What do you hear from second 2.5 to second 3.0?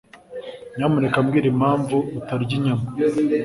inyama.